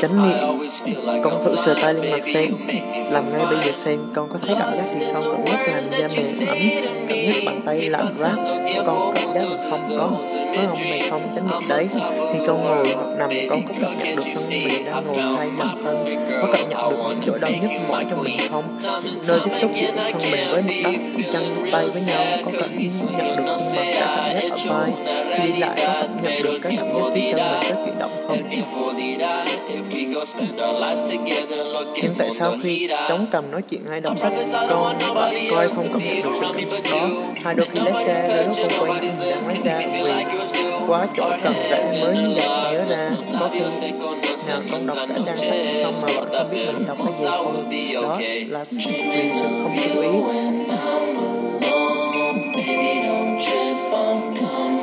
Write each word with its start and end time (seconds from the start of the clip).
chánh 0.00 0.22
niệm. 0.22 0.38
Con 1.22 1.42
thử 1.44 1.56
sờ 1.56 1.74
tay 1.82 1.94
lên 1.94 2.12
mặt 2.12 2.24
xem. 2.24 2.54
Làm 3.10 3.32
ngay 3.32 3.46
bây 3.46 3.56
giờ 3.66 3.72
xem 3.72 3.98
con 4.14 4.28
có 4.28 4.38
thấy 4.38 4.56
cảm 4.58 4.76
giác 4.76 4.84
gì 4.84 5.06
không? 5.12 5.24
Cảm 5.32 5.46
giác 5.46 5.68
làm 5.68 5.84
da 5.90 6.08
mềm 6.08 6.48
ấm. 6.48 6.58
Cảm 7.08 7.18
giác 7.26 7.42
bàn 7.46 7.60
tay 7.66 7.80
lạnh 7.90 8.12
rát 8.12 8.36
con 8.86 9.14
cảm 9.14 9.34
giác 9.34 9.44
được 9.50 9.56
không? 9.70 9.80
Có. 9.98 10.10
Có 10.56 10.62
không 10.68 10.90
này 10.90 11.02
không? 11.10 11.22
Chánh 11.34 11.48
niệm 11.50 11.68
đấy. 11.68 11.88
Khi 12.32 12.38
con 12.46 12.64
ngồi 12.64 12.88
hoặc 12.94 13.06
nằm, 13.18 13.30
con 13.50 13.62
có 13.68 13.74
cảm 13.80 13.96
nhận 13.98 14.16
được 14.16 14.24
thân 14.34 14.42
mình 14.50 14.84
đang 14.84 15.04
ngồi 15.06 15.36
hay 15.36 15.48
nằm 15.58 15.84
không 15.84 16.06
có 16.42 16.48
cảm 16.52 16.63
những 17.14 17.22
chỗ 17.26 17.38
đau 17.38 17.50
nhức 17.50 17.70
mỏi 17.88 18.04
trong 18.10 18.24
mình 18.24 18.38
không? 18.50 18.78
Nơi 19.28 19.40
tiếp 19.44 19.50
xúc 19.56 19.70
giữa 19.74 19.90
thân 19.96 20.22
mình 20.30 20.48
với 20.50 20.62
mặt 20.62 20.74
đất 20.84 20.94
chân 21.32 21.56
tay 21.72 21.86
với 21.92 22.02
nhau, 22.06 22.24
có 22.44 22.50
cảm 22.60 22.68
nhận 22.70 22.82
được 22.82 22.90
khuôn 23.00 23.46
mặt 23.46 23.56
cả 23.94 24.14
cảm 24.16 24.32
giác 24.34 24.50
ở 24.50 24.56
vai. 24.66 24.90
Khi 25.36 25.52
đi 25.52 25.58
lại 25.58 25.82
có 25.86 25.92
cảm 26.00 26.16
nhận 26.22 26.42
được 26.42 26.58
cái 26.62 26.76
cảm 26.76 26.86
giác 26.86 27.02
phía 27.14 27.32
chân 27.32 27.40
mình 27.50 27.60
rất 27.68 27.76
chuyển 27.84 27.98
động 27.98 28.12
không? 28.28 28.38
Nhưng 32.02 32.14
tại 32.18 32.30
sao 32.30 32.54
khi 32.62 32.88
chống 33.08 33.26
cầm 33.30 33.50
nói 33.50 33.62
chuyện 33.70 33.80
hay 33.90 34.00
đọc 34.00 34.18
sách 34.18 34.32
con, 34.70 34.98
bạn 35.14 35.34
coi 35.50 35.68
không 35.68 35.86
cảm 35.92 36.00
nhận 36.04 36.22
được 36.22 36.32
sự 36.40 36.46
cảm 36.54 36.68
xúc 36.68 36.80
đó? 36.90 37.08
Hai 37.44 37.54
đôi 37.54 37.66
khi 37.72 37.80
lái 37.80 38.04
xe, 38.04 38.28
đôi 38.28 38.46
lúc 38.46 38.56
không 38.78 38.88
quen 38.88 39.12
ra 39.20 39.26
lái 39.46 39.56
xe, 39.56 39.88
vì 39.92 40.63
quá 40.86 41.06
chỗ 41.16 41.30
cần 41.42 41.54
rãnh 41.70 42.00
mới 42.00 42.16
nhớ 42.72 42.84
ra. 42.88 43.10
Có 43.40 43.48
khi 43.52 43.60
nào 44.48 44.60
con 44.72 44.86
đọc 44.86 44.96
cả 45.08 45.14
trang 45.26 45.36
sách 45.36 45.58
xong 45.82 45.94
mà 46.02 46.08
vẫn 46.16 46.28
không 46.32 46.50
biết 46.50 46.66
mình 46.66 46.86
đọc 46.86 46.98
cái 47.04 47.12
gì. 47.18 47.26
Không 47.26 47.64
đó 48.02 48.18
là 48.48 48.64
vì 48.70 49.30
sự 49.32 49.46
không 49.62 49.76
chú 49.94 50.00
ý. 50.00 50.08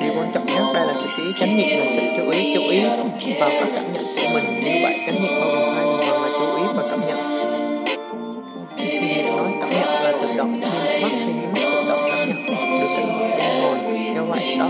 Điều 0.01 0.13
quan 0.17 0.31
trọng 0.33 0.45
nhất 0.45 0.63
đây 0.73 0.87
là 0.87 0.93
sự 0.93 1.07
chú 1.17 1.23
ý, 1.23 1.31
chánh 1.39 1.57
niệm 1.57 1.79
là 1.79 1.85
sự 1.87 1.99
chú 2.17 2.29
ý 2.29 2.55
chú 2.55 2.61
ý 2.61 2.79
vào 3.39 3.49
các 3.49 3.67
cảm 3.75 3.93
nhận 3.93 4.03
của 4.03 4.29
mình. 4.33 4.61
Như 4.61 4.71
vậy, 4.83 4.93
chánh 5.05 5.23
niệm 5.23 5.33
bao 5.41 5.49
gồm 5.49 5.75
hai 5.75 5.85
phần 6.07 6.21
là 6.21 6.29
chú 6.39 6.45
ý 6.55 6.63
và 6.75 6.83
cảm 6.89 7.01
nhận. 7.07 7.19
Vì 8.77 9.21
nói, 9.21 9.51
cảm 9.61 9.69
nhận 9.69 9.89
là 10.03 10.11
tự 10.21 10.27
động, 10.37 10.59
nhưng 10.61 10.69
mắt 11.01 11.09
thì 11.11 11.33
mắt 11.53 11.61
tự 11.73 11.83
động, 11.89 12.01
cảm 12.09 12.19
nhận 12.19 12.27
được 12.27 12.41
cảnh 13.37 13.61
vật 13.61 13.77
do 14.15 14.21
vậy, 14.23 14.55
đó 14.59 14.67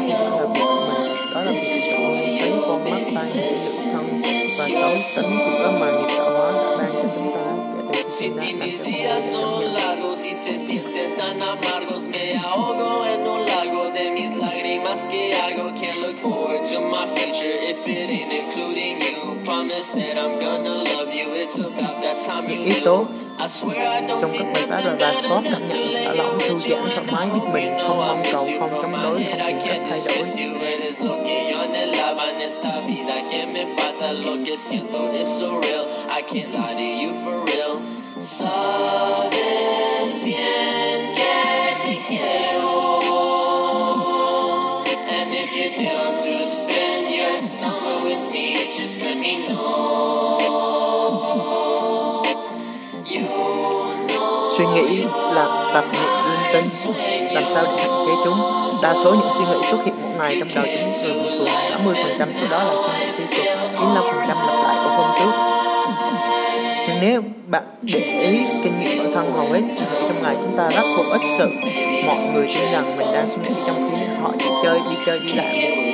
I 3.22 3.32
để 3.36 3.54
trưởng 3.78 4.22
thân 4.24 4.48
và 4.60 4.70
sáu 4.70 4.94
tỉnh 5.16 5.38
của 5.38 5.60
các 5.64 5.72
màn 5.80 6.08
se 10.46 10.58
sienten 10.58 11.16
tan 11.18 11.40
amargos 11.40 12.08
me 12.08 12.34
ahogo 12.34 13.04
en 13.04 13.24
un 13.24 13.46
lago 13.46 13.92
de 13.94 14.10
mis 14.12 14.32
lágrimas 14.38 15.00
que 15.12 15.34
hago 15.34 15.72
Can't 15.82 16.00
look 16.02 16.18
forward 16.18 16.66
to 16.66 16.80
my 16.80 17.08
future. 17.16 17.58
If 17.72 17.88
it 17.88 18.10
ain't 18.10 18.34
including 18.34 19.02
you 19.02 19.22
Promise 19.46 19.92
that 19.92 20.18
I'm 20.18 20.40
gonna 20.40 20.84
love 20.84 21.01
những 22.50 22.64
yếu 22.64 22.76
tố 22.86 23.06
trong 24.22 24.32
các 24.34 24.46
bài 24.54 24.64
pháp 24.70 24.82
là 24.86 24.96
rà 25.00 25.14
soát 25.22 25.42
cảm 25.52 25.68
nhận 25.68 25.94
thả 26.06 26.14
lỏng 26.14 26.38
thư 26.40 26.60
giãn 26.60 26.86
thoải 26.86 27.06
mái 27.12 27.28
giúp 27.34 27.54
mình 27.54 27.74
không 27.78 27.98
mong 27.98 28.24
cầu 28.32 28.48
không 28.60 28.70
chống 28.82 28.92
đối 29.04 29.24
không 29.24 29.40
tìm 29.46 29.58
cách 29.66 29.82
thay 29.90 30.02
đổi. 30.06 30.26
Sabes 38.24 38.61
tập 55.74 55.86
niệm 55.94 56.10
linh 56.30 56.54
tinh 56.54 56.94
Làm 57.34 57.44
sao 57.50 57.64
để 57.64 57.84
hạn 57.84 58.06
chế 58.06 58.12
chúng. 58.26 58.38
Đa 58.82 58.94
số 58.94 59.14
những 59.14 59.30
suy 59.38 59.46
nghĩ 59.46 59.68
xuất 59.72 59.78
hiện 59.86 59.96
mỗi 60.02 60.12
ngày 60.20 60.38
trong 60.40 60.50
đầu 60.56 60.66
chúng 60.80 60.94
thường 61.04 61.24
thường 61.32 61.48
80% 61.48 62.28
số 62.40 62.48
đó 62.50 62.64
là 62.64 62.76
suy 62.76 63.00
nghĩ 63.00 63.12
tiêu 63.18 63.28
cực 63.30 63.46
95% 63.80 64.28
lặp 64.28 64.38
lại 64.64 64.76
của 64.84 64.90
hôm 64.90 65.10
trước. 65.20 65.32
Nhưng 66.88 66.98
nếu 67.02 67.22
bạn 67.48 67.64
để 67.82 68.00
ý 68.00 68.46
kinh 68.64 68.80
nghiệm 68.80 69.04
bản 69.04 69.14
thân 69.14 69.32
hầu 69.32 69.48
hết 69.52 69.62
suy 69.74 69.86
nghĩ 69.86 70.00
trong 70.08 70.24
ngày, 70.24 70.36
chúng 70.40 70.58
ta 70.58 70.70
rất 70.70 70.84
vô 70.98 71.04
ích 71.12 71.22
sự. 71.38 71.50
Mọi 72.06 72.18
người 72.34 72.48
tin 72.56 72.72
rằng 72.72 72.98
mình 72.98 73.08
đang 73.14 73.30
suy 73.30 73.38
nghĩ 73.44 73.62
trong 73.68 73.90
khi 73.92 73.98
họ 74.22 74.32
đi 74.40 74.46
chơi 74.64 74.80
đi 74.80 74.96
chơi, 75.06 75.20
đi 75.20 75.34
lại 75.34 75.91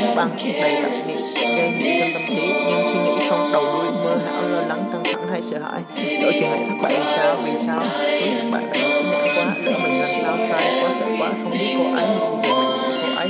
cuốn 0.00 0.16
băng 0.16 0.30
đầy 0.60 0.82
tập 0.82 0.90
niệm 1.06 1.20
gây 1.56 1.70
nhiễu 1.78 2.08
trong 2.12 2.12
tâm 2.14 2.22
trí 2.28 2.52
nhưng 2.66 2.84
suy 2.84 2.98
nghĩ 2.98 3.28
không, 3.28 3.52
đầu 3.52 3.64
đuôi 3.64 3.90
mơ 4.04 4.20
hão 4.26 4.48
lo 4.48 4.60
lắng, 4.60 4.84
căng 4.92 5.02
thẳng 5.04 5.28
hay 5.30 5.42
sợ 5.42 5.58
hãi. 5.58 5.82
Đổi 6.22 6.32
chuyện 6.32 6.50
này 6.50 6.60
thất 6.68 6.74
bại 6.82 6.92
vì 7.00 7.06
sao 7.06 7.36
vì 7.44 7.52
sao? 7.66 7.82
Nếu 8.02 8.34
thất 8.36 8.48
bại 8.52 8.62
bạn 8.70 8.80
cũng 8.82 9.10
nặng 9.10 9.28
quá, 9.36 9.54
lỡ 9.64 9.72
mình 9.82 10.00
làm 10.00 10.10
sao, 10.22 10.36
sai 10.48 10.82
quá, 10.82 10.90
sợ 10.98 11.06
quá, 11.18 11.28
không 11.42 11.52
biết 11.58 11.76
cô 11.78 11.94
ấy 11.94 12.06
nghĩ 12.06 12.24
gì, 12.42 12.54
mình 12.54 12.80
cô 13.06 13.14
ấy. 13.16 13.28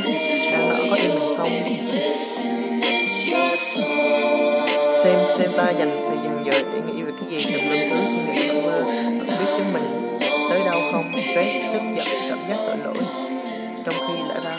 Đang 0.52 0.68
nỡ 0.68 0.76
có 0.90 0.96
yêu 0.96 1.10
mình 1.14 1.36
không 1.38 1.50
xem 5.02 5.18
xem 5.28 5.50
ta 5.56 5.70
dành 5.70 6.04
thời 6.06 6.16
gian 6.24 6.44
giờ 6.44 6.52
để 6.52 6.80
nghĩ 6.86 7.02
về 7.02 7.12
cái 7.20 7.40
gì 7.40 7.52
tùm 7.52 7.62
lum 7.70 7.88
thứ 7.90 7.96
suy 8.06 8.18
nghĩ 8.32 8.48
vẩn 8.48 8.62
mơ. 8.62 8.82
Bạn 9.26 9.38
biết 9.38 9.46
chúng 9.58 9.72
mình 9.72 10.18
tới 10.50 10.60
đâu 10.66 10.80
không? 10.92 11.12
Stress, 11.12 11.50
tức 11.72 11.82
giận, 11.96 12.06
cảm 12.28 12.38
giác 12.48 12.56
tội 12.66 12.76
lỗi 12.84 12.94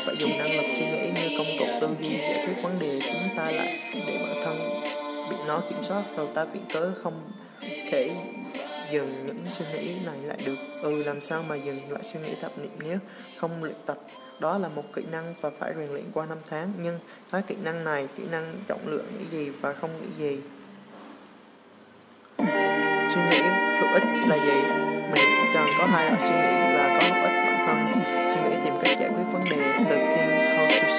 phải 0.06 0.16
dùng 0.20 0.38
năng 0.38 0.58
lực 0.58 0.66
suy 0.78 0.86
nghĩ 0.86 1.12
như 1.16 1.38
công 1.38 1.48
cụ 1.60 1.66
tư 1.82 1.88
duy 2.00 2.18
giải 2.18 2.46
quyết 2.46 2.64
vấn 2.64 2.80
đề 2.80 3.00
chúng 3.02 3.38
ta 3.38 3.52
lại 3.52 3.76
để 3.94 4.20
bản 4.22 4.42
thân 4.44 4.82
bị 5.30 5.36
nó 5.48 5.62
kiểm 5.70 5.84
soát. 5.84 6.04
Rồi 6.18 6.28
ta 6.34 6.46
viện 6.46 6.64
cớ 6.74 6.92
không 7.04 7.32
thể 7.62 8.12
dừng 8.92 9.26
những 9.26 9.46
suy 9.52 9.66
nghĩ 9.74 9.96
này 10.06 10.18
lại 10.24 10.38
được. 10.46 10.56
Ừ 10.82 11.04
làm 11.04 11.22
sao 11.22 11.44
mà 11.44 11.56
dừng 11.56 11.92
lại 11.92 12.04
suy 12.04 12.20
nghĩ 12.20 12.34
tập 12.42 12.52
niệm 12.58 12.72
nếu 12.84 12.98
không 13.38 13.64
luyện 13.64 13.76
tập? 13.86 13.98
Đó 14.40 14.58
là 14.58 14.68
một 14.68 14.84
kỹ 14.96 15.02
năng 15.12 15.34
và 15.42 15.50
phải 15.60 15.74
rèn 15.78 15.90
luyện 15.90 16.06
qua 16.14 16.26
năm 16.26 16.38
tháng. 16.50 16.72
Nhưng 16.84 17.00
cái 17.32 17.42
kỹ 17.48 17.56
năng 17.64 17.84
này, 17.84 18.08
kỹ 18.16 18.24
năng 18.32 18.54
trọng 18.68 18.88
lượng 18.88 19.06
nghĩ 19.20 19.26
gì 19.32 19.50
và 19.50 19.74
không 19.74 19.90
nghĩ 20.02 20.08
gì? 20.18 20.40
Suy 23.10 23.22
nghĩ 23.32 23.42
hữu 23.80 23.94
ích 23.94 24.04
là 24.28 24.36
gì? 24.46 24.62
Mình 25.14 25.30
cần 25.54 25.66
có 25.78 25.86
hai 25.86 26.06
loại 26.06 26.22
suy 26.22 26.30
nghĩ 26.30 26.74
là 26.76 26.89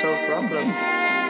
solve 0.02 0.26
problem. 0.28 0.66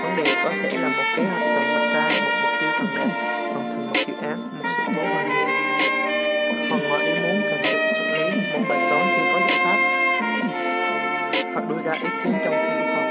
Vấn 0.03 0.17
đề 0.17 0.35
có 0.45 0.51
thể 0.63 0.79
là 0.79 0.89
một 0.89 1.05
kế 1.17 1.23
hoạch 1.23 1.43
cần 1.55 1.65
đặt 1.75 1.87
ra, 1.95 2.09
một 2.25 2.31
mục 2.43 2.55
tiêu 2.61 2.71
cần 2.79 2.89
đạt, 2.97 3.09
hoàn 3.53 3.65
thành 3.71 3.87
một 3.87 3.97
dự 4.07 4.15
án, 4.23 4.41
một 4.41 4.69
sự 4.77 4.83
cố 4.97 5.03
hoàn 5.03 5.31
nghi 5.31 5.45
hoặc 6.71 6.81
ngoài 6.89 7.07
ý 7.07 7.13
muốn 7.23 7.43
cần 7.51 7.63
được 7.63 7.87
xử 7.97 8.03
lý 8.15 8.23
một 8.53 8.61
bài 8.69 8.79
toán 8.91 9.03
chưa 9.17 9.25
có 9.33 9.41
giải 9.49 9.59
pháp. 9.65 9.79
Hoặc 11.55 11.65
đưa 11.69 11.79
ra 11.85 11.93
ý 11.93 12.09
kiến 12.25 12.35
trong 12.45 12.55
cuộc 12.55 12.95
họp. 12.95 13.05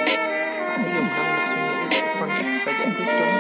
Hãy 0.78 0.90
dùng 0.96 1.08
năng 1.08 1.36
lực 1.36 1.46
suy 1.48 1.62
nghĩ 1.62 1.86
để 1.92 2.16
phân 2.20 2.30
tích 2.38 2.48
và 2.66 2.72
giải 2.80 2.90
quyết 2.98 3.06
chúng. 3.20 3.36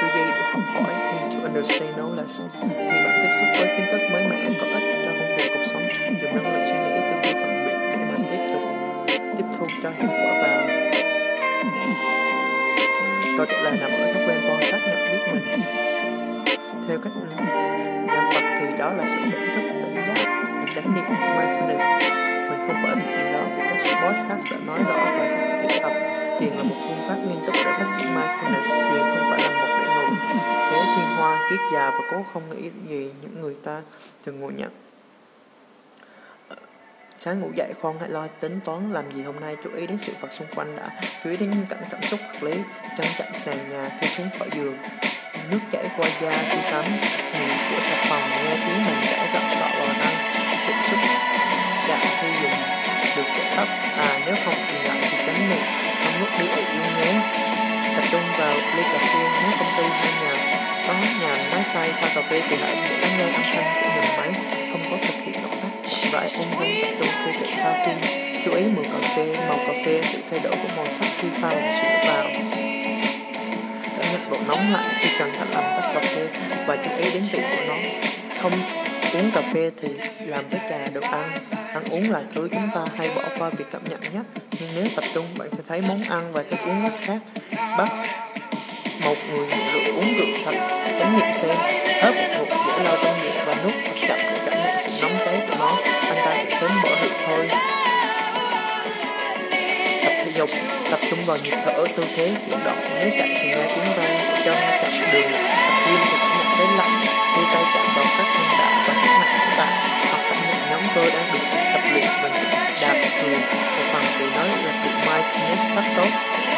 Tư 0.00 0.06
duy 0.14 0.22
để 0.30 0.42
học 0.52 0.62
hỏi 0.74 0.92
thì 1.08 1.36
to 1.36 1.44
understand 1.44 1.96
knowledge. 1.96 2.48
Khi 2.60 2.98
bạn 3.04 3.20
tiếp 3.22 3.30
xúc 3.38 3.48
với 3.58 3.66
kiến 3.76 3.86
thức 3.92 4.00
mới 4.12 4.22
mẻ, 4.30 4.50
có 4.60 4.66
ích 4.66 4.96
cho 5.04 5.10
công 5.18 5.36
việc, 5.36 5.50
cuộc 5.54 5.64
sống, 5.70 5.84
dùng 6.22 6.36
năng 6.36 6.52
lực 6.52 6.64
suy 6.66 6.74
nghĩ 6.74 7.00
tư 7.10 7.16
duy 7.24 7.32
phản 7.32 7.66
biện 7.66 7.78
để 7.90 7.96
mà 7.96 8.16
tiếp 8.30 8.42
tục 8.52 8.62
tiếp 9.36 9.44
thu 9.58 9.66
cho 9.82 9.90
hiệu 9.90 10.08
quả 10.08 10.42
vào 10.42 10.57
câu 13.38 13.46
trả 13.46 13.60
lời 13.62 13.78
nằm 13.80 13.90
ở 13.90 14.12
thói 14.12 14.24
quen 14.26 14.40
quan 14.48 14.62
sát 14.62 14.78
nhận 14.86 15.06
biết 15.10 15.18
mình. 15.32 15.62
Theo 16.88 16.98
cách 17.04 17.12
nhà 18.06 18.30
Phật 18.34 18.42
thì 18.58 18.66
đó 18.78 18.92
là 18.92 19.04
sự 19.06 19.16
tỉnh 19.32 19.52
thức, 19.54 19.62
tỉnh 19.82 19.94
giác 19.94 20.14
chánh 20.74 20.94
niệm, 20.94 21.04
mindfulness. 21.08 22.00
Mình 22.50 22.58
không 22.58 22.76
phải 22.82 22.94
một 22.94 23.06
điều 23.06 23.32
đó 23.32 23.40
vì 23.56 23.62
các 23.68 23.80
sport 23.80 24.16
khác 24.28 24.38
đã 24.50 24.56
nói 24.66 24.78
rõ 24.88 25.04
về 25.18 25.28
các 25.30 25.66
luyện 25.68 25.82
tập. 25.82 25.92
Thiền 26.40 26.48
là 26.48 26.62
một 26.62 26.76
phương 26.80 27.08
pháp 27.08 27.16
nghiêm 27.16 27.38
túc 27.46 27.54
để 27.54 27.72
phát 27.78 27.96
triển 27.98 28.14
mindfulness 28.14 28.90
thiền 28.90 29.02
không 29.02 29.30
phải 29.30 29.40
là 29.40 29.50
một 29.50 29.66
để 29.80 29.86
ngồi 29.94 30.10
thế 30.70 30.80
thiên 30.96 31.16
hoa, 31.16 31.48
kiết 31.50 31.60
già 31.72 31.90
và 31.90 32.00
cố 32.10 32.16
không 32.32 32.42
nghĩ 32.50 32.70
gì 32.88 33.10
những 33.22 33.42
người 33.42 33.54
ta 33.64 33.80
thường 34.24 34.40
ngồi 34.40 34.52
nhận 34.52 34.70
sáng 37.18 37.40
ngủ 37.40 37.50
dậy, 37.54 37.72
khoan 37.80 37.94
hãy 38.00 38.08
lo 38.08 38.26
tính 38.40 38.60
toán 38.64 38.92
làm 38.92 39.12
gì 39.12 39.22
hôm 39.22 39.40
nay, 39.40 39.56
chú 39.64 39.70
ý 39.76 39.86
đến 39.86 39.98
sự 39.98 40.12
vật 40.20 40.32
xung 40.32 40.46
quanh 40.54 40.76
đã. 40.76 40.88
Chú 41.24 41.30
ý 41.30 41.36
đến 41.36 41.50
những 41.50 41.66
cảnh 41.66 41.84
cảm 41.90 42.02
xúc 42.02 42.20
vật 42.32 42.42
lý 42.42 42.52
chân 42.98 43.06
chạm 43.18 43.32
sàn 43.36 43.70
nhà, 43.70 43.90
khi 44.00 44.06
xuống 44.08 44.28
khỏi 44.38 44.48
giường. 44.54 44.76
Nước 45.50 45.58
chảy 45.72 45.84
qua 45.96 46.08
da, 46.22 46.32
khi 46.50 46.58
tắm 46.72 46.84
mùi 47.38 47.54
của 47.70 47.80
xà 47.80 47.96
phòng, 48.08 48.22
nghe 48.30 48.56
tiếng 48.66 48.84
mình 48.86 49.00
chảy 49.10 49.28
gọn 49.34 49.42
gọn 49.60 49.70
vào 49.78 49.88
răng. 50.00 50.16
Sự 50.66 50.72
xúc 50.90 50.98
chạm 51.88 51.98
khi 52.20 52.28
dùng 52.42 52.58
được 53.16 53.28
kẻ 53.36 53.54
tóc 53.56 53.68
à 53.98 54.20
nếu 54.26 54.34
không 54.44 54.54
thì 54.68 54.88
lại 54.88 54.98
thì 55.10 55.16
tránh 55.26 55.50
miệng 55.50 55.66
không 56.04 56.20
lúc 56.20 56.28
đi 56.38 56.46
ụ 56.48 56.62
luôn 56.78 56.92
nhé. 57.00 57.20
Tập 57.96 58.04
trung 58.10 58.22
vào 58.38 58.54
ly 58.76 58.82
cà 58.82 58.98
phê, 58.98 59.22
nếu 59.42 59.52
công 59.58 59.72
ty 59.76 59.84
hay 59.84 60.12
nhà 60.22 60.34
có 60.86 60.94
nhà 61.20 61.50
máy 61.52 61.64
xay 61.64 61.92
pha 61.92 62.08
cà 62.14 62.22
phê 62.30 62.42
thì 62.48 62.56
lại 62.56 62.76
để 62.90 62.98
lắng 62.98 63.12
nghe 63.18 63.24
âm 63.24 63.42
thanh 63.42 63.82
của 63.82 63.90
mình 63.96 64.16
máy 64.16 64.57
động 66.12 66.22
tác 66.22 66.28
rãi 66.28 66.44
ung 66.44 66.58
dung 66.58 66.82
tập 66.82 66.90
trung 67.00 67.10
khi 67.24 67.32
tự 67.40 67.46
sao 67.56 67.74
phim 67.86 67.96
chú 68.44 68.54
ý 68.54 68.64
mùi 68.76 68.84
cà 68.84 69.08
phê 69.16 69.36
màu 69.48 69.58
cà 69.66 69.72
phê 69.84 70.00
sự 70.12 70.18
thay 70.30 70.40
đổi 70.42 70.52
của 70.62 70.68
màu 70.76 70.86
sắc 71.00 71.08
khi 71.20 71.28
pha 71.42 71.48
và 71.48 71.70
sữa 71.80 72.08
vào 72.08 72.24
cảm 73.98 74.12
nhận 74.12 74.30
độ 74.30 74.36
nóng 74.48 74.72
lạnh 74.72 74.94
khi 75.00 75.08
cần 75.18 75.30
cách 75.38 75.48
làm 75.50 75.64
tách 75.64 75.90
cà 75.94 76.00
phê 76.00 76.28
và 76.66 76.76
chú 76.76 76.90
ý 77.04 77.10
đến 77.14 77.22
vị 77.32 77.40
của 77.40 77.64
nó. 77.68 77.74
Không 78.40 78.52
uống 79.14 79.30
cà 79.30 79.42
phê 79.54 79.70
thì 79.82 79.88
làm 80.26 80.48
với 80.48 80.60
trà 80.70 80.88
được 80.92 81.02
ăn. 81.02 81.30
Ăn 81.72 81.84
uống 81.90 82.10
là 82.10 82.22
thứ 82.34 82.48
chúng 82.52 82.68
ta 82.74 82.80
hay 82.96 83.08
bỏ 83.08 83.22
qua 83.38 83.50
việc 83.50 83.64
cảm 83.72 83.82
nhận 83.90 84.00
nhất. 84.14 84.42
Nhưng 84.60 84.68
nếu 84.76 84.86
tập 84.96 85.04
trung, 85.14 85.26
bạn 85.38 85.48
sẽ 85.52 85.62
thấy 85.68 85.80
món 85.88 86.02
ăn 86.10 86.32
và 86.32 86.42
thức 86.42 86.58
uống 86.66 86.82
rất 86.82 86.92
khác. 87.00 87.18
Bắt 87.78 87.88
một 89.04 89.16
người 89.30 89.46
nghiện 89.46 89.58
rượu 89.72 89.94
uống 89.96 90.14
rượu 90.18 90.26
thật 90.44 90.54
chánh 90.98 91.18
niệm 91.18 91.34
xem. 91.34 91.56
Hớp 92.02 92.14
một 92.14 92.28
ngụm 92.38 92.48
dễ 92.48 92.84
lao 92.84 92.96
trong 93.04 93.20
miệng 93.22 93.44
và 93.46 93.54
nuốt 93.64 93.74
thật 93.84 93.94
chậm 94.08 94.18
để 94.18 94.38
cảm 94.46 94.58
nhận 94.58 94.88
sự 94.88 95.02
nóng 95.02 95.18
cháy 95.24 95.40
của 95.48 95.54
nó. 95.58 95.76
Anh 95.84 96.16
ta 96.24 96.36
sẽ 96.36 96.60
sớm 96.60 96.70
bỏ 96.82 96.88
rượu 97.02 97.12
thôi. 97.26 97.48
Tập 100.04 100.12
thể 100.24 100.30
dục, 100.34 100.50
tập 100.90 101.00
trung 101.10 101.18
vào 101.26 101.36
nhịp 101.44 101.56
thở, 101.64 101.86
tư 101.96 102.04
thế 102.16 102.34
chuyển 102.46 102.58
động 102.64 102.78
nếu 103.00 103.10
chạy 103.18 103.28
thì 103.42 103.48
nghe 103.48 103.66
tiếng 103.74 103.94
vang 103.96 104.18
của 104.30 104.36
chân 104.44 104.56
chạm 104.82 105.12
đường. 105.12 105.30
Tập 105.32 105.82
gym 105.86 106.00
thì 106.04 106.16
cảm 106.20 106.30
nhận 106.36 106.56
thấy 106.56 106.66
lạnh, 106.78 107.00
khi 107.36 107.42
tay 107.54 107.64
chạm 107.74 107.86
vào 107.96 108.04
các 108.18 108.26
thân 108.34 108.58
đạo 108.58 108.82
và 108.86 108.94
sức 109.02 109.10
nặng 109.20 109.38
của 109.38 109.56
bạn, 109.58 109.72
hoặc 110.10 110.22
cảm 110.30 110.38
nhận 110.48 110.70
nhóm 110.70 110.82
cơ 110.94 111.10
đang 111.10 111.32
được 111.32 111.67
luyện 111.92 112.08
mình 112.22 112.32
đạt 112.82 112.96
thường 113.20 113.40
một 113.76 113.84
phần 113.92 114.04
vì 114.18 114.26
nó 114.34 114.42
là 114.42 114.56
được 114.84 114.96
mindfulness 115.06 115.76
rất 115.76 115.84
tốt. 115.96 116.08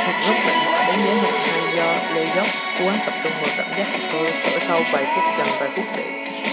Một 0.06 0.12
lúc 0.29 0.37
bệnh 0.47 0.59
mỏi 0.65 0.85
đến 0.87 0.99
giới 1.06 1.17
hạn 1.17 1.35
hay 1.44 1.77
do 1.77 2.15
lê 2.15 2.27
dốc, 2.37 2.47
cố 2.79 2.85
gắng 2.87 2.99
tập 3.06 3.15
trung 3.23 3.32
vào 3.43 3.50
cảm 3.56 3.67
giác 3.79 3.87
của 3.93 4.09
cơ 4.12 4.31
thở 4.44 4.59
sâu 4.61 4.82
vài 4.93 5.05
phút 5.05 5.25
dần 5.38 5.49
vài 5.61 5.71
phút 5.77 5.85
để 5.97 6.05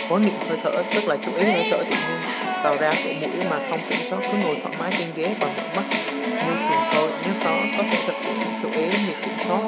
quán 0.10 0.22
niệm 0.26 0.34
hơi 0.50 0.58
thở, 0.64 0.84
tức 0.94 1.08
là 1.08 1.18
chú 1.26 1.32
ý 1.38 1.46
hơi 1.46 1.68
thở 1.72 1.78
tự 1.78 1.96
nhiên 1.96 2.20
vào 2.64 2.78
ra 2.78 2.92
của 3.04 3.10
mũi 3.22 3.46
mà 3.50 3.58
không 3.70 3.80
kiểm 3.90 4.00
soát, 4.10 4.20
cứ 4.22 4.38
ngồi 4.44 4.56
thoải 4.64 4.76
mái 4.80 4.92
trên 4.98 5.08
ghế 5.16 5.30
và 5.40 5.48
mở 5.48 5.64
mắt 5.76 5.84
như 6.22 6.54
thường 6.70 6.84
thôi. 6.92 7.10
Nếu 7.24 7.34
có 7.44 7.52
có 7.78 7.84
thể 7.92 7.98
thực 8.08 8.16
hiện, 8.24 8.36
chú 8.64 8.70
ý 8.72 8.86
việc 9.08 9.18
kiểm 9.22 9.38
soát, 9.48 9.60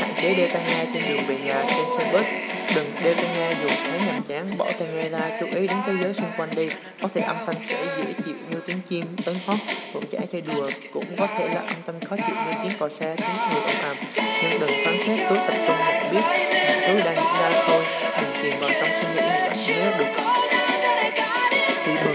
hạn 0.00 0.10
chế 0.20 0.34
đeo 0.34 0.48
tai 0.52 0.62
nghe 0.68 0.84
trên 0.94 1.02
đường 1.08 1.22
về 1.26 1.36
nhà, 1.44 1.64
trên 1.68 1.84
xe 1.98 2.04
bus 2.12 2.53
đừng 2.74 2.92
đeo 3.04 3.14
tai 3.14 3.26
nghe 3.36 3.54
dù 3.62 3.68
thấy 3.68 3.98
nhàm 4.06 4.22
chán. 4.28 4.58
Bỏ 4.58 4.66
tai 4.78 4.88
nghe 4.94 5.08
ra, 5.08 5.20
chú 5.40 5.46
ý 5.46 5.66
đến 5.66 5.76
thế 5.86 5.92
giới 6.02 6.14
xung 6.14 6.30
quanh 6.36 6.48
đi. 6.56 6.68
Có 7.02 7.08
thể 7.14 7.20
âm 7.20 7.36
thanh 7.46 7.56
sẽ 7.62 7.76
dễ 7.98 8.12
chịu 8.24 8.34
như 8.50 8.60
tiếng 8.66 8.80
chim 8.88 9.04
tiếng 9.24 9.36
hót 9.46 9.58
cũng 9.92 10.04
chả 10.12 10.18
chơi 10.32 10.40
đùa 10.40 10.70
cũng 10.92 11.04
có 11.18 11.26
thể 11.38 11.48
là 11.48 11.60
âm 11.60 11.76
thanh 11.86 12.00
khó 12.08 12.16
chịu 12.16 12.36
như 12.46 12.52
tiếng 12.62 12.78
còi 12.78 12.90
xe 12.90 13.14
tiếng 13.16 13.36
người 13.52 13.60
ồn 13.60 13.76
ào. 13.82 13.94
Nhưng 14.42 14.60
đừng 14.60 14.70
phán 14.84 14.96
xét, 15.06 15.28
cứ 15.28 15.36
tập 15.36 15.56
trung 15.66 15.76
nhận 15.88 16.10
biết. 16.10 16.22
Cứ 16.86 17.00
đang 17.00 17.16
diễn 17.16 17.34
ra 17.40 17.62
thôi, 17.66 17.84
đừng 18.20 18.30
chìm 18.42 18.60
vào 18.60 18.70
trong 18.80 18.90
suy 19.00 19.08
nghĩ 19.14 19.20
nữa 19.20 19.52
nếu 19.68 19.92
được. 19.98 20.20
Thì 21.84 21.92
bừng. 22.04 22.14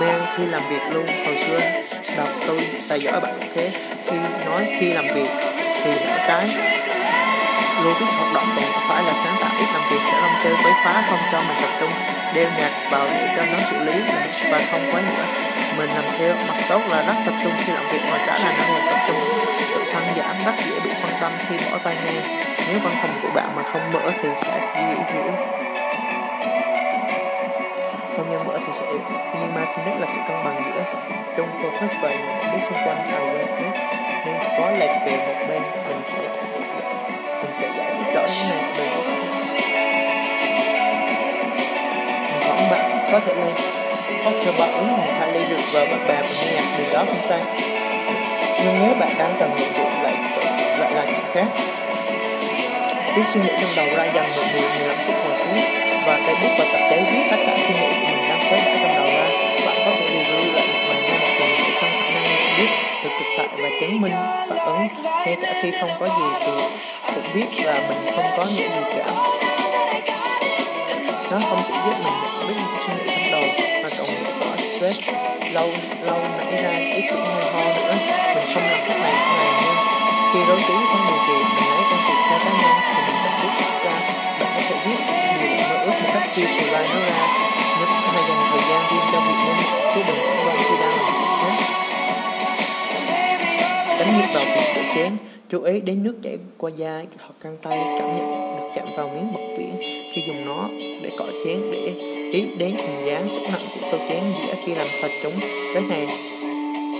Men 0.00 0.20
khi 0.36 0.46
làm 0.46 0.62
việc 0.70 0.82
luôn, 0.90 1.06
hồi 1.06 1.36
xưa 1.46 1.60
đọc 2.16 2.28
tôi, 2.46 2.60
tài 2.88 3.00
giỏi 3.00 3.20
bạn 3.20 3.40
thế. 3.54 3.70
Khi 4.06 4.16
nói 4.46 4.76
khi 4.80 4.92
làm 4.92 5.06
việc 5.14 5.28
thì 5.84 5.90
mỗi 6.08 6.18
cái 6.28 6.48
logic 7.82 8.08
hoạt 8.18 8.32
động 8.34 8.46
cũng 8.56 8.64
phải 8.88 9.02
là 9.04 9.14
sáng 9.22 9.36
tạo 9.40 9.50
ít 9.58 9.66
làm 9.72 9.82
việc 9.90 10.02
sẽ 10.10 10.16
không 10.20 10.36
kêu 10.44 10.56
quấy 10.62 10.72
phá 10.84 11.04
không 11.10 11.18
cho 11.32 11.38
mình 11.38 11.56
tập 11.62 11.70
trung, 11.80 11.90
đeo 12.34 12.48
nhạc 12.58 12.72
vào 12.90 13.06
để 13.10 13.28
cho 13.36 13.42
nó 13.52 13.58
xử 13.70 13.84
lý 13.84 14.02
và 14.50 14.58
không 14.70 14.80
quấy 14.92 15.02
nữa. 15.02 15.24
Mình 15.78 15.90
làm 15.90 16.04
theo, 16.18 16.34
mặt 16.48 16.56
tốt 16.68 16.80
là 16.90 17.02
rất 17.06 17.14
tập 17.26 17.34
trung 17.42 17.52
khi 17.58 17.72
làm 17.72 17.84
việc 17.92 18.00
và 18.12 18.18
cả 18.26 18.38
là 18.38 18.52
năng 18.58 18.74
lực 18.74 18.82
tập 18.90 18.98
trung. 19.06 19.20
Tự 19.74 19.84
thân 19.92 20.02
giảm 20.16 20.36
rất 20.44 20.54
dễ 20.64 20.80
bị 20.80 20.90
phân 21.02 21.12
tâm 21.20 21.32
khi 21.48 21.56
bỏ 21.70 21.78
tay 21.84 21.96
nghe 22.04 22.20
nếu 22.68 22.78
văn 22.84 22.94
phòng 23.02 23.18
của 23.22 23.28
bạn 23.34 23.56
mà 23.56 23.62
không 23.72 23.92
mở 23.92 24.10
thì 24.22 24.28
sẽ 24.36 24.60
dễ 24.76 24.96
hiểu. 25.12 25.32
Không 28.16 28.30
nhân 28.30 28.44
mở 28.46 28.58
thì 28.66 28.72
sẽ 28.72 28.86
yếu 28.86 29.00
nhưng 29.40 29.54
mindfulness 29.54 30.00
là 30.00 30.06
sự 30.06 30.20
cân 30.28 30.44
bằng 30.44 30.62
giữa 30.66 30.84
trong 31.36 31.54
focus 31.54 31.88
và 32.02 32.10
những 32.10 32.52
biết 32.52 32.58
xung 32.62 32.78
quanh 32.84 33.10
awareness 33.12 33.70
nên 34.26 34.36
có 34.58 34.70
lệch 34.70 34.90
về 35.06 35.16
một 35.26 35.46
bên, 35.48 35.62
mình 35.88 36.02
sẽ 36.04 36.18
sẽ 37.60 37.68
giải 37.76 37.92
thích 37.96 38.14
rõ 38.14 38.22
những 38.22 38.48
này 38.50 38.64
về 38.76 38.86
bạn 42.70 43.08
có 43.12 43.20
thể 43.20 43.34
lên 43.34 43.54
có 44.24 44.30
cho 44.44 44.52
bạn 44.58 44.74
uống 44.74 44.96
một 44.96 45.12
hai 45.18 45.32
ly 45.32 45.44
rượu 45.50 45.60
và 45.72 45.80
bạn 45.80 46.08
bè 46.08 46.14
và 46.22 46.28
nghe 46.42 46.52
nhạc 46.54 46.78
gì 46.78 46.84
đó 46.92 47.04
không 47.06 47.22
sai 47.28 47.40
nhưng 48.64 48.74
nếu 48.82 48.94
bạn 49.00 49.14
đang 49.18 49.36
cần 49.40 49.50
một 49.50 49.66
rượu 49.76 49.90
lại 50.02 50.14
lại 50.78 50.92
là 50.92 51.04
chuyện 51.06 51.24
khác 51.32 51.46
biết 53.16 53.22
suy 53.26 53.40
nghĩ 53.40 53.50
trong 53.60 53.70
đầu 53.76 53.96
ra 53.96 54.04
dành 54.04 54.30
một 54.36 54.42
mười 54.52 54.62
mười 54.78 54.88
lăm 54.88 54.96
phút 55.06 55.14
ngồi 55.24 55.38
xuống 55.38 55.58
và 56.06 56.20
cây 56.26 56.36
bút 56.42 56.48
và 56.58 56.64
tập 56.72 56.80
giấy 56.90 57.03
chứng 63.80 64.00
minh 64.00 64.14
phản 64.48 64.58
ứng 64.58 64.88
ngay 65.24 65.36
cả 65.42 65.54
khi 65.62 65.70
không 65.80 65.90
có 66.00 66.06
gì 66.06 66.26
thì 66.40 66.52
cũng 67.14 67.24
viết 67.32 67.46
và 67.64 67.74
mình 67.88 68.14
không 68.16 68.26
có 68.36 68.44
những 68.56 68.70
gì 68.70 68.80
cả. 68.96 69.04
Nó 71.30 71.38
không 71.50 71.62
chỉ 71.68 71.74
giúp 71.86 71.96
mình 72.04 72.14
nhận 72.22 72.48
biết 72.48 72.54
những 72.56 72.76
suy 72.86 72.94
nghĩ 73.04 73.30
trong 73.30 73.32
đầu, 73.32 73.42
mà 73.82 73.88
còn 73.98 74.08
có 74.40 74.56
stress 74.56 75.10
lâu 75.52 75.68
lâu 76.02 76.18
nảy 76.38 76.62
ra 76.62 76.70
ý 76.70 77.02
tưởng 77.10 77.26
hay 77.26 77.52
ho 77.52 77.64
nữa. 77.76 77.94
Mình 78.34 78.44
không 78.54 78.62
làm 78.70 78.80
cách 78.88 79.00
này 79.02 79.12
cách 79.12 79.36
này 79.38 79.50
nhưng 79.62 79.76
khi 80.32 80.40
rối 80.48 80.58
trí 80.68 80.74
không 80.90 81.04
điều 81.08 81.20
kiện 81.26 81.44
mình 81.56 81.68
lấy 81.74 81.84
công 81.90 82.02
việc 82.08 82.18
theo 82.28 82.38
cá 82.44 82.50
nhân, 82.60 82.74
thì 82.94 83.00
mình 83.06 83.18
cần 83.24 83.34
viết 83.42 83.54
ra. 83.84 83.96
Bạn 84.40 84.50
có 84.54 84.60
thể 84.68 84.76
viết 84.84 84.98
nhiều 85.40 85.68
mơ 85.68 85.76
ước 85.84 85.96
một 86.02 86.10
cách 86.14 86.28
visualize 86.36 86.88
nó 86.94 87.00
ra. 87.08 87.22
Nhất 87.80 87.88
hay 88.12 88.22
dành 88.28 88.42
thời 88.50 88.62
gian 88.68 88.80
riêng 88.90 89.06
cho 89.12 89.20
việc 89.20 89.38
mơ 89.44 89.52
chứ 89.94 90.00
đừng 90.06 90.18
phản 90.44 90.56
đánh 94.04 94.18
nhịp 94.18 94.26
vào 94.34 94.44
việc 94.44 94.72
rửa 94.74 94.94
chén 94.94 95.16
chú 95.48 95.62
ý 95.62 95.80
đến 95.80 96.02
nước 96.02 96.14
chảy 96.22 96.38
qua 96.58 96.70
da 96.76 97.02
hoặc 97.18 97.34
găng 97.42 97.56
tay 97.62 97.78
cảm 97.98 98.16
nhận 98.16 98.56
được 98.56 98.68
chạm 98.76 98.88
vào 98.96 99.08
miếng 99.08 99.32
bọt 99.32 99.58
biển. 99.58 99.76
Khi 100.12 100.22
dùng 100.26 100.44
nó 100.46 100.68
để 101.02 101.10
cọ 101.18 101.24
chén 101.44 101.60
để 101.72 101.92
ý 102.32 102.44
đến 102.58 102.76
hình 102.76 103.06
dáng 103.06 103.28
sức 103.28 103.40
nặng 103.52 103.66
của 103.74 103.88
tô 103.92 103.98
chén 104.08 104.22
dĩa 104.38 104.54
khi 104.64 104.74
làm 104.74 104.86
sạch 104.92 105.10
chúng. 105.22 105.32
Cái 105.74 105.82
này 105.88 106.08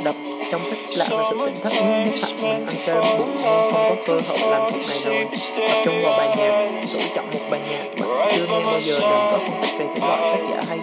đập 0.04 0.14
trong 0.50 0.60
phép 0.64 0.76
lạ 0.96 1.06
và 1.10 1.24
sự 1.30 1.36
tỉnh 1.46 1.60
thức 1.62 1.72
nhưng 1.74 2.04
nhất 2.04 2.14
hạnh 2.22 2.42
mình 2.42 2.66
ăn 2.66 2.76
cơm 2.86 3.04
bụng 3.18 3.34
nên 3.34 3.72
không 3.72 3.88
có 3.88 3.96
cơ 4.06 4.20
hội 4.28 4.38
làm 4.50 4.72
việc 4.72 4.86
này 4.88 4.98
rồi. 5.04 5.26
tập 5.68 5.82
trung 5.84 5.94
vào 6.02 6.18
bài 6.18 6.28
nhạc 6.36 6.68
tự 6.92 7.00
chọn 7.14 7.30
một 7.30 7.40
bài 7.50 7.60
nhạc 7.70 7.84
bạn 8.06 8.32
chưa 8.36 8.46
nghe 8.46 8.64
bao 8.64 8.80
giờ 8.80 8.98
đừng 9.00 9.10
có 9.10 9.38
phân 9.38 9.62
tích 9.62 9.70
về 9.78 9.86
thể 9.94 10.06
loại 10.06 10.20
tác 10.32 10.44
giả 10.50 10.64
hay 10.68 10.78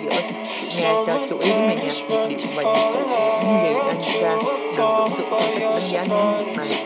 chỉ 0.61 0.81
nghe 0.81 0.93
cho 1.07 1.13
chú 1.29 1.37
ý 1.37 1.51
đến 1.51 1.67
bài 1.67 1.77
nhạc 1.83 2.09
nhịp 2.09 2.27
điệu 2.29 2.53
và 2.55 2.63
nhịp 2.63 2.77
cụ 2.93 2.99
những 3.45 3.59
gì 3.63 3.73
đang 3.87 4.03
diễn 4.03 4.23
ra 4.23 4.35
đừng 4.77 4.87
tưởng 4.97 5.09
tượng 5.17 5.29
phân 5.29 5.41
tích 5.49 5.61
đánh 5.61 5.81
giá 5.91 6.03
những 6.03 6.37
việc 6.37 6.57
này. 6.57 6.85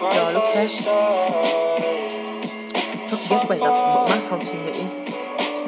Cho 0.00 0.30
lúc 0.30 0.42
khác 0.54 0.66
thức 3.10 3.18
giấc 3.30 3.44
bài 3.48 3.58
tập 3.60 3.70
mở 3.70 4.06
mắt 4.10 4.18
không 4.30 4.44
suy 4.44 4.54
nghĩ. 4.66 4.80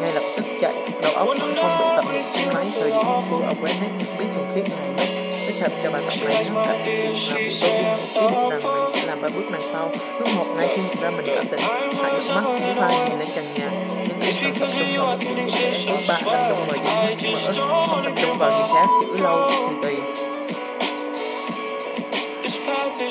Ngay 0.00 0.12
lập 0.12 0.22
tức 0.36 0.46
chạy 0.60 0.72
đầu 1.02 1.12
óc 1.14 1.28
không 1.38 1.54
bị 1.54 1.84
tập 1.96 2.04
nhịp 2.12 2.22
trên 2.34 2.54
máy 2.54 2.66
thời 2.74 2.90
điểm 2.90 3.06
full 3.30 3.42
awareness 3.42 4.18
biết 4.18 4.26
thuần 4.34 4.46
khiết 4.54 4.64
này 4.96 5.21
nhất 5.62 5.72
cho 5.82 5.90
bài 5.90 6.02
tập 6.06 6.14
này 6.24 6.44
nó 6.54 6.64
cả 6.66 6.78
thực 6.84 6.92
hiện 6.92 7.14
là 7.28 7.34
buổi 7.34 7.46
tối 7.54 7.70
đi 7.74 7.84
ngủ 7.84 7.94
quyết 8.14 8.30
định 8.30 8.48
rằng 8.50 8.62
mình 8.62 8.84
sẽ 8.92 9.06
làm 9.06 9.22
ba 9.22 9.28
bước 9.28 9.50
này 9.52 9.60
sau. 9.72 9.90
Bước 10.20 10.26
một 10.36 10.46
ngay 10.56 10.68
khi 10.68 10.82
nhận 10.88 10.96
ra 11.00 11.10
mình 11.10 11.26
cảm 11.34 11.46
tỉnh 11.46 11.60
hãy 12.02 12.12
nhắm 12.12 12.34
mắt 12.34 12.44
bước 12.44 12.82
hai 12.82 13.08
nhìn 13.08 13.18
lên 13.18 13.28
trần 13.34 13.44
nhà. 13.54 13.70
Những 14.08 14.18
cái 14.20 14.32
cần 14.42 14.52
tập 14.60 14.68
trung 14.74 14.96
vào 14.96 15.10
một 15.10 15.16
điểm 15.18 15.36
cụ 15.36 15.88
có 15.90 16.32
tập 16.36 16.42
trung 16.48 16.66
vào 16.66 16.76
những 16.76 17.72
mở 17.72 17.86
không 17.86 18.02
tập 18.04 18.12
trung 18.22 18.38
vào 18.38 18.50
gì 18.50 18.64
khác 18.74 18.86
giữ 19.02 19.22
lâu, 19.22 19.50
thì 19.50 19.74
tùy 19.82 19.91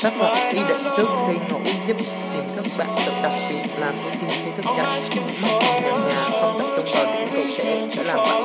tác 0.03 0.13
phẩm 0.19 0.35
ý 0.53 0.59
định 0.67 0.83
trước 0.97 1.07
khi 1.27 1.33
ngủ 1.49 1.59
giúp 1.87 1.97
tiềm 2.33 2.43
thức 2.55 2.65
bạn 2.77 2.87
tự 3.05 3.11
đặt 3.23 3.31
việc 3.49 3.69
làm 3.79 3.93
ưu 4.03 4.11
tiên 4.21 4.29
khi 4.45 4.51
thức 4.55 4.65
dậy 4.77 5.21
mất 5.41 5.47
nhận 5.83 6.07
nhà 6.07 6.23
không 6.41 6.59
tập 6.75 6.83
trung 6.85 6.95
vào 6.95 7.15
điểm 7.15 7.27
cụ 7.31 7.51
thể 7.57 7.87
sẽ 7.89 8.03
làm 8.03 8.17
bạn 8.17 8.43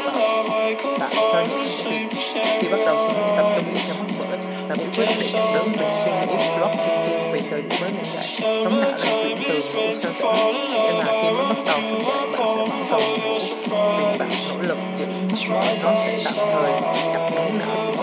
tạo 0.98 1.08
tại 1.10 1.24
sao 1.32 1.46
những 1.50 1.68
việc 1.84 2.08
khi 2.60 2.68
bắt 2.68 2.78
đầu 2.86 2.96
suy 2.98 3.14
nghĩ, 3.14 3.36
tập 3.36 3.46
trung 3.56 3.74
ý 3.74 3.80
cho 3.88 3.94
mắt 3.94 4.06
mở 4.18 4.36
là 4.68 4.74
bí 4.74 4.84
quyết 4.96 5.06
để 5.18 5.30
nhận 5.32 5.54
đứng 5.54 5.72
về 5.78 5.90
suy 6.04 6.10
nghĩ 6.10 6.48
blog 6.58 6.70
thiên 6.76 6.98
tiên 7.06 7.30
vì 7.32 7.40
thời 7.50 7.62
điểm 7.62 7.80
mới 7.80 7.90
ngủ 7.90 8.04
dậy 8.14 8.24
sống 8.64 8.80
não 8.80 8.82
đang 8.82 8.92
chuyển 9.02 9.38
từ 9.48 9.54
ngủ 9.74 9.94
sang 9.94 10.12
tỉnh. 10.12 10.52
Nghĩa 10.72 10.92
là 10.92 11.04
khi 11.04 11.30
mới 11.30 11.44
bắt 11.48 11.56
đầu 11.66 11.80
thức 11.90 11.98
dậy, 12.06 12.26
bạn 12.32 12.48
sẽ 12.54 12.66
vẫn 12.66 12.84
còn 12.90 13.02
ngủ. 13.02 13.34
Vì 13.98 14.18
bạn 14.18 14.30
nỗ 14.48 14.56
lực 14.60 14.78
giữ, 14.96 15.06
nó 15.82 15.94
sẽ 15.96 16.18
tạm 16.24 16.34
thời 16.36 16.72
chặt 17.12 17.30
đúng 17.36 17.58
não 17.58 17.95